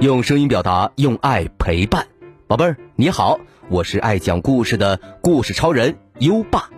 [0.00, 2.06] 用声音表达，用爱陪伴，
[2.46, 6.68] 宝贝儿你好，我是爱讲故事的故事超人优爸，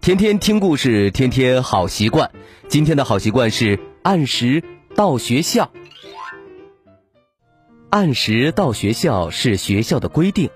[0.00, 2.30] 天天听故事，天天好习惯。
[2.68, 4.64] 今天的好习惯是按时
[4.96, 5.70] 到学校。
[7.90, 10.50] 按时到学校是学校的规定，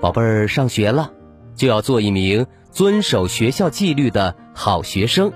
[0.00, 1.12] 宝贝儿上学了，
[1.54, 5.32] 就要做一名遵守学校纪律的好学生。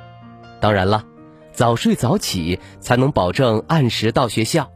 [0.60, 1.04] 当然了，
[1.52, 4.70] 早睡早起才能保证按时到学校。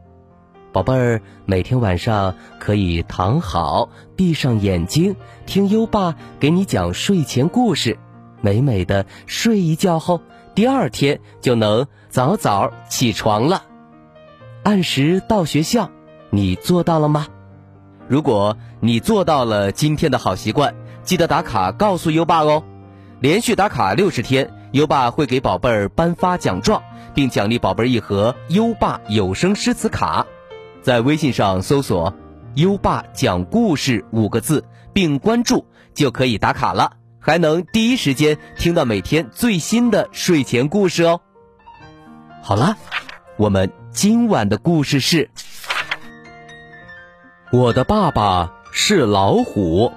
[0.73, 7.99] 宝贝儿，每天晚上可以躺好，闭上眼睛，听优爸给你讲睡前故事，
[8.41, 10.21] 美美的睡一觉后，
[10.55, 13.65] 第二天就能早早起床了。
[14.63, 15.91] 按时到学校，
[16.31, 17.27] 你做到了吗？
[18.07, 22.63] 如果你做到了今天的好习惯，记得打卡告诉优爸哦。
[23.19, 26.81] 连续打卡六十天，优爸会给宝贝儿颁发奖状，
[27.13, 30.27] 并奖励宝贝儿一盒优爸有声诗词卡。
[30.83, 32.15] 在微信上搜索
[32.57, 41.21] “优爸讲故事”五个字，并关注就可以打卡了，还能第一时间听到每天最新的睡前故事哦。
[42.43, 42.77] 好了，
[43.37, 45.31] 我们今晚的故事是：
[47.53, 49.93] 我的爸爸是老虎。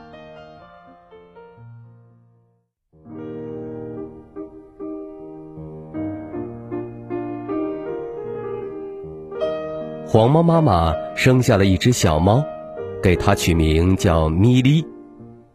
[10.14, 12.46] 黄猫妈妈生下了一只小猫，
[13.02, 14.86] 给它取名叫咪咪。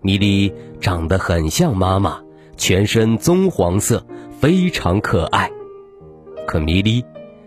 [0.00, 2.18] 咪咪长得很像妈妈，
[2.56, 4.04] 全身棕黄色，
[4.40, 5.48] 非常可爱。
[6.44, 7.04] 可咪咪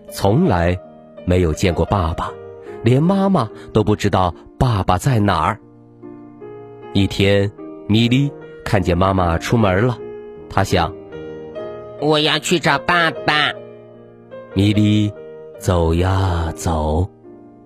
[0.10, 0.80] 从来
[1.26, 2.32] 没有见过爸爸，
[2.82, 5.60] 连妈妈都不知道爸爸在哪儿。
[6.94, 7.52] 一天，
[7.90, 8.32] 咪咪
[8.64, 9.98] 看见妈妈出门了，
[10.50, 10.96] 她想：
[12.00, 13.52] 我要去找爸爸。
[14.54, 15.12] 咪咪。
[15.62, 17.08] 走呀走，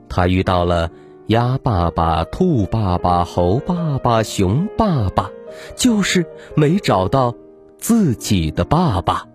[0.09, 0.91] 他遇到了
[1.27, 5.31] 鸭爸爸、兔爸爸、猴爸爸、熊爸爸，
[5.77, 6.25] 就是
[6.57, 7.33] 没找到
[7.77, 9.25] 自己的爸爸。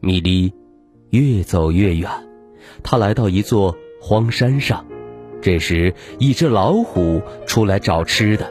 [0.00, 0.54] 米莉
[1.10, 2.10] 越走越远，
[2.82, 4.86] 他来到一座荒山上。
[5.42, 8.50] 这时，一只老虎出来找吃的，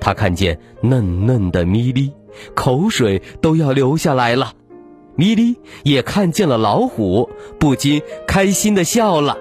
[0.00, 2.12] 他看见嫩嫩的咪莉，
[2.54, 4.52] 口水都要流下来了。
[5.20, 9.36] 咪咪也看见了老虎，不禁开心的笑了。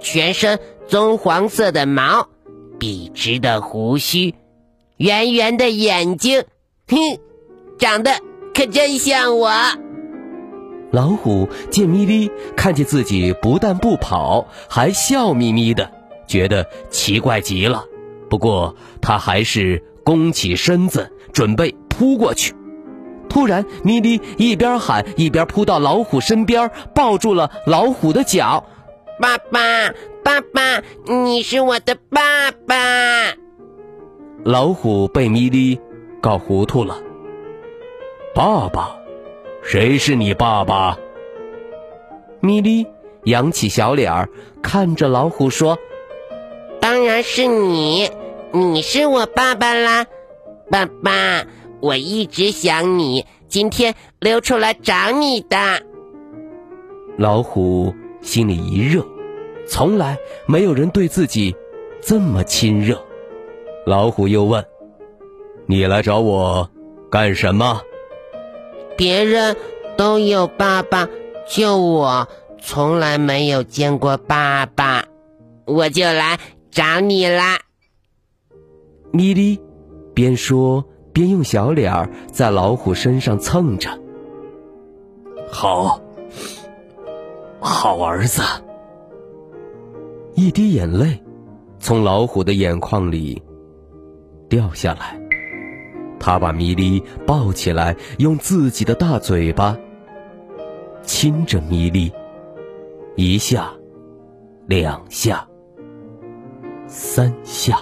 [0.00, 2.26] 全身棕黄色的毛，
[2.80, 4.34] 笔直的胡须，
[4.96, 6.42] 圆圆的眼睛，
[6.88, 6.96] 哼，
[7.78, 8.10] 长得
[8.52, 9.52] 可真像我。
[10.90, 15.92] 老虎见咪咪看见自己不但不跑，还笑眯眯的，
[16.26, 17.84] 觉得奇怪极了。
[18.28, 22.52] 不过他还是弓起身子，准备扑过去。
[23.38, 28.64] 突然，咪咪一边喊一边扑到老虎身边，抱住了老虎的脚。
[29.20, 29.60] 爸爸，
[30.24, 32.74] 爸爸，你是我的爸爸。
[34.42, 35.78] 老虎被咪咪
[36.20, 36.98] 搞糊涂了。
[38.34, 38.96] 爸爸，
[39.62, 40.98] 谁是你爸爸？
[42.40, 42.88] 咪咪
[43.22, 44.28] 扬起小脸儿，
[44.60, 45.78] 看着老虎说
[46.82, 48.10] ：“当然是你，
[48.50, 50.06] 你是我爸爸啦，
[50.68, 51.44] 爸爸。”
[51.80, 55.56] 我一直想你，今天溜出来找你的。
[57.16, 59.06] 老虎心里一热，
[59.66, 61.54] 从来没有人对自己
[62.00, 63.00] 这么亲热。
[63.86, 64.64] 老虎又问
[65.66, 66.68] ：“你来找我
[67.10, 67.80] 干什么？”
[68.96, 69.56] 别人
[69.96, 71.08] 都有爸爸，
[71.48, 72.28] 就我
[72.60, 75.04] 从来没有见过爸爸，
[75.64, 76.38] 我就来
[76.72, 77.60] 找你啦。
[79.12, 79.60] 咪咪
[80.12, 80.84] 边说。
[81.18, 83.90] 边用小脸儿在老虎身上蹭着，
[85.50, 86.00] 好，
[87.58, 88.40] 好儿子。
[90.36, 91.20] 一滴眼泪
[91.80, 93.42] 从老虎的眼眶里
[94.48, 95.20] 掉下来，
[96.20, 99.76] 他把米粒抱起来，用自己的大嘴巴
[101.02, 102.12] 亲着米粒，
[103.16, 103.72] 一下，
[104.68, 105.44] 两下，
[106.86, 107.80] 三下，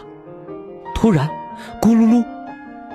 [0.95, 1.29] 突然，
[1.83, 2.25] 咕噜噜。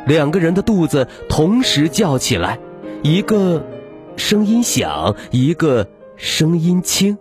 [0.06, 2.60] 两个人的肚子同时叫起来，
[3.04, 3.66] 一个
[4.16, 7.18] 声音响，一个声音轻。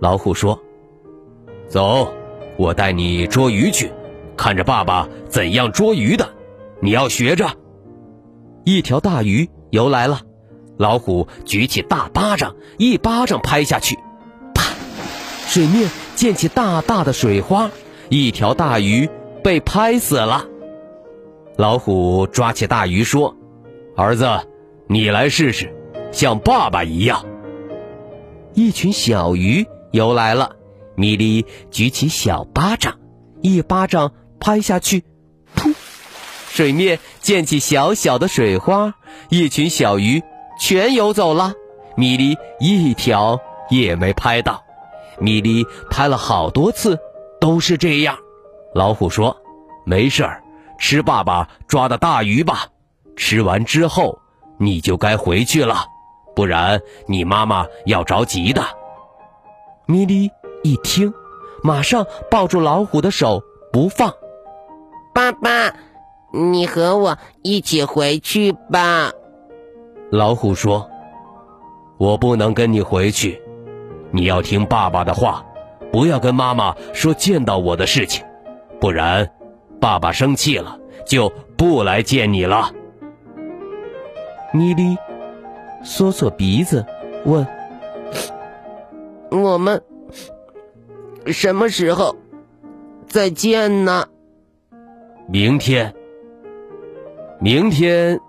[0.00, 0.60] 老虎说
[1.68, 2.12] ：“走，
[2.56, 3.92] 我带你捉鱼去，
[4.36, 6.28] 看着爸爸怎样捉鱼的，
[6.80, 7.50] 你要学着。”
[8.64, 10.20] 一条大鱼游来了，
[10.76, 13.96] 老虎举起大巴掌，一巴掌拍下去，
[14.54, 14.74] 啪，
[15.46, 17.70] 水面溅起大大的水花，
[18.10, 19.08] 一条大鱼
[19.42, 20.46] 被拍死了。
[21.60, 23.36] 老虎抓起大鱼说
[23.94, 24.26] ：“儿子，
[24.88, 25.76] 你来试试，
[26.10, 27.26] 像爸爸一样。”
[28.56, 30.56] 一群小鱼游来了，
[30.94, 32.98] 米莉举起小巴掌，
[33.42, 35.04] 一巴掌拍下去，
[35.54, 35.74] 噗！
[36.48, 38.94] 水面溅起小小的水花，
[39.28, 40.22] 一群小鱼
[40.58, 41.52] 全游走了。
[41.94, 44.62] 米莉一条也没拍到。
[45.18, 46.98] 米莉拍了好多次，
[47.38, 48.16] 都是这样。
[48.74, 49.36] 老虎说
[49.84, 50.42] ：“没事儿，
[50.80, 52.66] 吃爸爸抓的大鱼吧。
[53.14, 54.18] 吃完之后，
[54.58, 55.84] 你就该回去了，
[56.34, 58.60] 不然你妈妈要着急的。”
[59.86, 60.30] 米莉
[60.62, 61.12] 一听，
[61.62, 63.42] 马上抱住老虎的手
[63.72, 64.12] 不放。
[65.12, 65.74] 爸爸，
[66.32, 69.10] 你和我一起回去吧。
[70.10, 70.88] 老虎说
[71.98, 73.40] ：“我不能跟你回去。”
[74.12, 75.44] 你要听爸爸的话，
[75.92, 78.24] 不要跟妈妈说见到我的事情，
[78.80, 79.28] 不然，
[79.80, 82.70] 爸爸生气了就不来见你了。
[84.52, 84.96] 米莉，
[85.82, 86.84] 缩缩鼻子
[87.24, 87.46] 问
[89.30, 89.82] ：“我们
[91.26, 92.16] 什么时候
[93.08, 94.06] 再见呢？”
[95.26, 95.94] 明天。
[97.38, 98.20] 明天，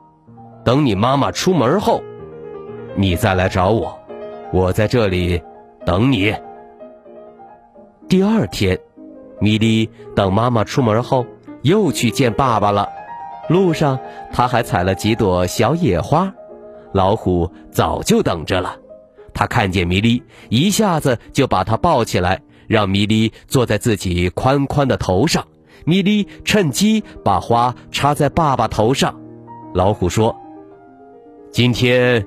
[0.63, 2.01] 等你妈妈出门后，
[2.95, 3.99] 你再来找我，
[4.53, 5.41] 我在这里。
[5.83, 6.31] 等你。
[8.07, 8.79] 第二天，
[9.39, 11.25] 米莉等妈妈出门后，
[11.63, 12.89] 又去见爸爸了。
[13.49, 13.99] 路上，
[14.31, 16.33] 他还采了几朵小野花。
[16.93, 18.77] 老虎早就等着了，
[19.33, 25.45] 他看见米莉，一下子就把他抱起来，让米莉坐在自己宽宽的头上。
[25.85, 29.19] 米莉趁机把花插在爸爸头上。
[29.73, 30.35] 老虎说
[31.51, 32.25] ：“今天，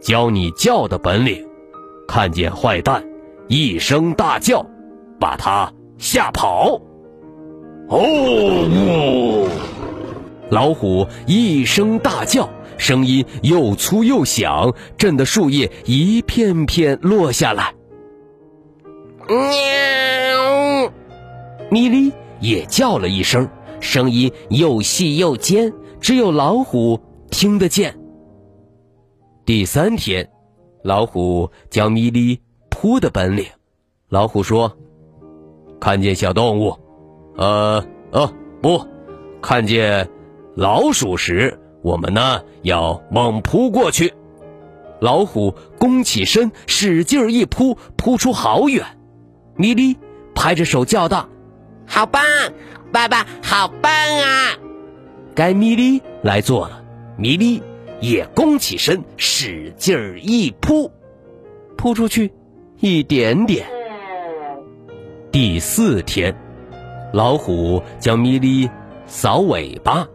[0.00, 1.46] 教你叫的本领。”
[2.06, 3.02] 看见坏蛋，
[3.48, 4.64] 一声大叫，
[5.18, 6.80] 把他吓跑。
[7.92, 9.48] 哦！
[10.50, 12.48] 老虎一声大叫，
[12.78, 17.74] 声音又粗又响，震得树叶一片片落下来。
[19.28, 20.90] 喵！
[21.70, 22.10] 米莉
[22.40, 23.46] 也叫了一声，
[23.78, 26.98] 声音又细又尖，只有老虎
[27.30, 27.94] 听得见。
[29.44, 30.26] 第三天。
[30.84, 32.36] 老虎教米莉
[32.68, 33.46] 扑的本领。
[34.08, 34.76] 老虎说
[35.80, 36.76] ：“看见小动物，
[37.36, 38.86] 呃呃不，
[39.40, 40.08] 看见
[40.54, 44.12] 老鼠时，我们呢要猛扑过去。”
[45.00, 48.84] 老虎弓起身，使劲一扑，扑出好远。
[49.56, 49.96] 米莉
[50.34, 51.28] 拍着手叫道
[51.86, 52.22] ：“好棒，
[52.92, 54.58] 爸爸，好棒啊！”
[55.34, 56.84] 该米莉来做了。
[57.16, 57.62] 米莉。
[58.00, 60.90] 也弓起身，使劲一扑，
[61.76, 62.32] 扑出去
[62.80, 63.68] 一点点。
[65.30, 66.34] 第四天，
[67.12, 68.68] 老虎将米莉
[69.06, 70.08] 扫尾巴，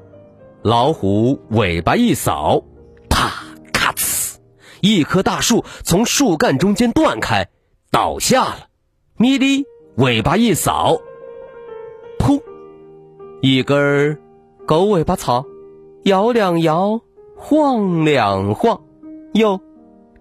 [0.61, 2.63] 老虎尾巴一扫，
[3.09, 3.31] 啪
[3.71, 4.37] 咔呲，
[4.81, 7.47] 一棵大树从树干中间断开，
[7.91, 8.67] 倒下了。
[9.17, 9.65] 米莉
[9.95, 10.97] 尾巴一扫，
[12.19, 12.41] 噗，
[13.41, 14.19] 一根
[14.65, 15.45] 狗尾巴草，
[16.03, 17.01] 摇两摇。
[17.39, 18.81] 晃两晃，
[19.35, 19.61] 又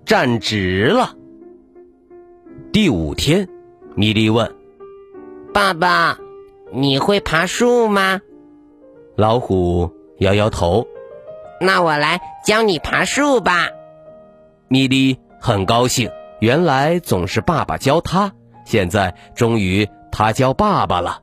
[0.05, 1.17] 站直了。
[2.71, 3.49] 第五天，
[3.95, 4.55] 米莉问
[5.55, 6.19] ：“爸爸，
[6.73, 8.21] 你会爬树吗？”
[9.17, 10.87] 老虎摇摇头。
[11.61, 13.69] 那我来教你爬树吧。
[14.69, 18.33] 米莉很高兴，原来总是爸爸教他，
[18.65, 21.23] 现在终于他教爸爸了。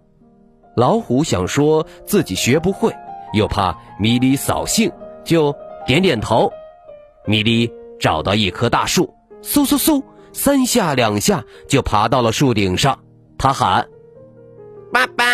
[0.76, 2.96] 老虎想说自己学不会，
[3.34, 4.92] 又怕米莉扫兴，
[5.24, 5.56] 就。
[5.86, 6.50] 点点头，
[7.26, 10.02] 米莉找到一棵大树，嗖嗖嗖，
[10.32, 13.00] 三下两下就爬到了树顶上。
[13.38, 13.90] 他喊
[14.94, 15.26] ：“爸爸，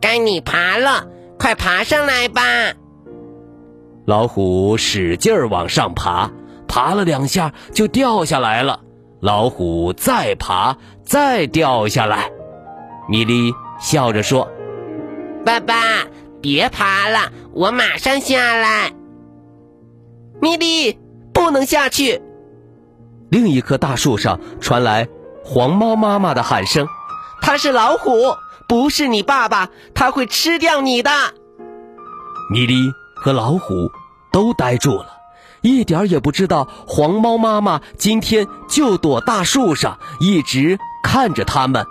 [0.00, 2.42] 该你爬了，快爬上来吧！”
[4.06, 6.30] 老虎使劲儿往上爬，
[6.68, 8.80] 爬了两下就掉下来了。
[9.20, 12.30] 老虎再爬，再掉下来。
[13.08, 14.48] 米莉笑着说
[15.44, 15.74] ：“爸爸，
[16.40, 18.92] 别爬了，我马上下来。”
[20.40, 21.00] 米莉
[21.32, 22.22] 不能下去。
[23.28, 25.08] 另一棵大树上传来
[25.42, 26.86] 黄猫妈妈的喊声
[27.42, 28.12] ：“它是老虎，
[28.68, 31.10] 不是你爸爸，他会吃掉你的。”
[32.50, 33.90] 米莉和老虎
[34.32, 35.06] 都呆住了，
[35.62, 41.86] 一点也不知道黄猫妈妈今天就躲大树上，一直看着他们。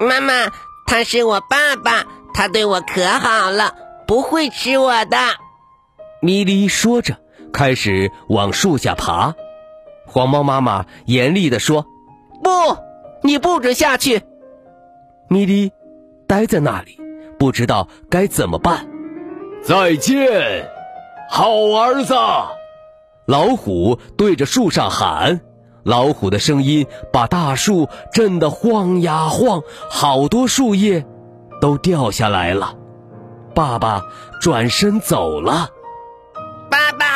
[0.00, 0.50] 妈妈，
[0.86, 3.74] 他是我爸爸，他对我可好了，
[4.06, 5.16] 不会吃我的。
[6.20, 7.16] 米莉说着。
[7.50, 9.34] 开始往树下爬，
[10.06, 11.86] 黄猫妈妈严厉地说
[12.44, 12.50] ：“不，
[13.22, 14.20] 你不准下去。”
[15.28, 15.70] 米莉
[16.26, 16.98] 待在那里，
[17.38, 18.86] 不知道该怎么办。
[19.62, 20.70] 再见，
[21.28, 22.14] 好儿子！
[23.26, 25.40] 老虎对着树上喊。
[25.84, 31.06] 老虎的声音把大树震得晃呀晃，好多树叶
[31.60, 32.74] 都掉下来了。
[33.54, 34.02] 爸爸
[34.40, 35.70] 转身走了。
[36.70, 37.06] 爸爸，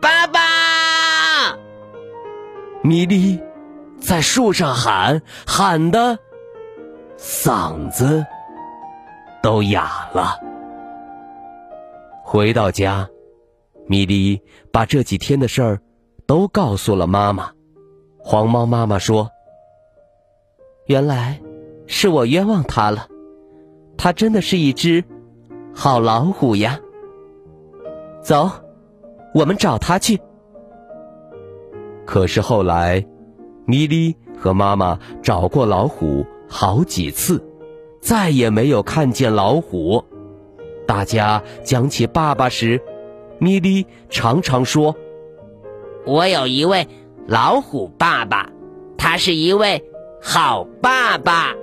[0.00, 0.40] 爸爸！
[2.82, 3.40] 米莉
[4.00, 6.18] 在树上喊，喊的
[7.18, 8.24] 嗓子
[9.42, 10.38] 都哑了。
[12.22, 13.08] 回到家，
[13.88, 14.40] 米莉
[14.72, 15.82] 把这几天的事儿
[16.26, 17.50] 都告诉了妈妈。
[18.18, 19.30] 黄猫妈妈说
[20.86, 21.40] ：“原来
[21.88, 23.08] 是我冤枉他了，
[23.96, 25.04] 他真的是一只
[25.74, 26.78] 好老虎呀。
[28.22, 28.48] 走，
[29.34, 30.20] 我们找他去。”
[32.06, 33.04] 可是后来，
[33.64, 37.40] 米莉和妈妈找过老虎好几次，
[38.00, 40.02] 再也没有看见老虎。
[40.86, 42.80] 大家讲起爸爸时，
[43.38, 44.96] 米莉常常说
[46.06, 46.88] ：“我有一位
[47.26, 48.50] 老虎爸爸，
[48.96, 49.84] 他是一位
[50.22, 51.54] 好爸爸。”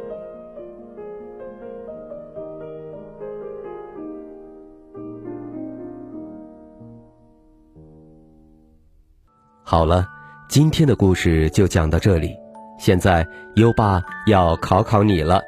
[9.63, 10.05] 好了。
[10.47, 12.29] 今天的故事就讲到这里，
[12.77, 15.41] 现在优爸要考考你了。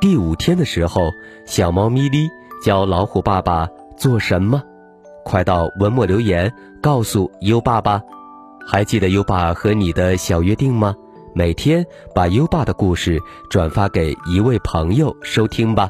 [0.00, 1.10] 第五天的时候，
[1.44, 2.28] 小猫咪咪
[2.64, 4.62] 教老虎爸爸做什么？
[5.24, 8.02] 快到文末留言告诉优爸爸。
[8.66, 10.94] 还记得优爸和你的小约定吗？
[11.34, 15.88] 每天把优爸的故事转发给一位朋友收听吧。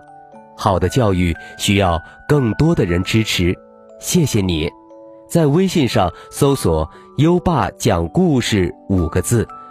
[0.57, 3.57] 好的教育需要更多的人支持，
[3.99, 4.69] 谢谢你。
[5.29, 9.47] 在微信上搜索“优爸讲故事”五个字，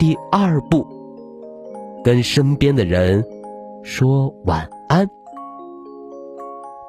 [0.00, 0.86] 第二步，
[2.02, 3.22] 跟身边的人
[3.82, 5.06] 说晚安。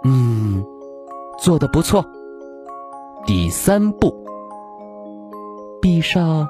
[0.05, 0.63] 嗯，
[1.37, 2.05] 做的不错。
[3.25, 4.15] 第三步，
[5.81, 6.47] 闭上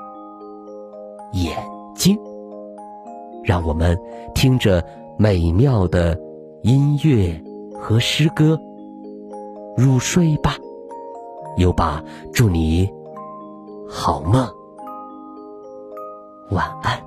[1.33, 1.57] 眼
[1.95, 2.15] 睛，
[3.43, 3.99] 让我们
[4.35, 4.85] 听着
[5.17, 6.15] 美妙的
[6.61, 8.59] 音乐和诗歌
[9.75, 10.57] 入睡吧。
[11.57, 12.87] 优爸，祝你
[13.89, 14.47] 好梦，
[16.51, 17.01] 晚安。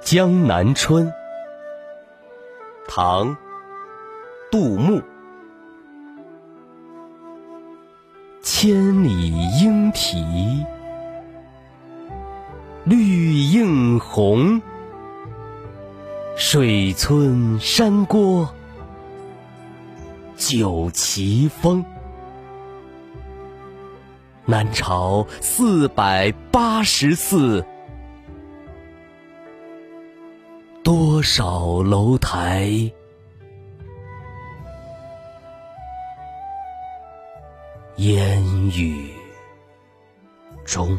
[0.00, 1.12] 江南春。
[2.86, 3.36] 唐，
[4.50, 5.00] 杜牧。
[8.44, 9.30] 千里
[9.60, 10.66] 莺啼
[12.82, 14.60] 绿映红，
[16.36, 18.52] 水村山郭
[20.36, 21.84] 酒旗风。
[24.44, 27.64] 南朝四百八十寺。
[30.82, 32.92] 多少楼台
[38.02, 38.42] 烟
[38.72, 39.12] 雨
[40.64, 40.98] 中。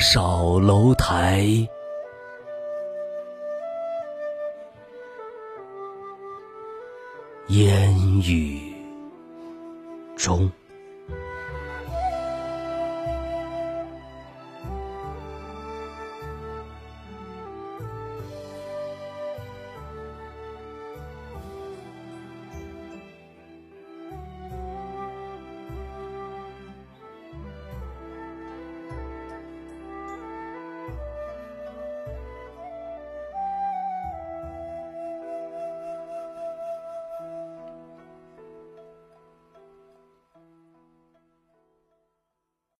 [0.00, 1.44] 少楼台
[7.48, 8.58] 烟雨
[10.16, 10.50] 中。